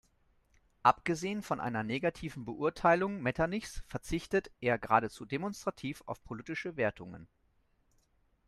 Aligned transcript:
Abgesehen 0.81 1.43
von 1.43 1.59
einer 1.59 1.83
negativen 1.83 2.43
Beurteilung 2.43 3.21
Metternichs 3.21 3.83
verzichtet 3.85 4.49
er 4.59 4.79
geradezu 4.79 5.25
demonstrativ 5.25 6.01
auf 6.07 6.23
politische 6.23 6.75
Wertungen. 6.75 7.27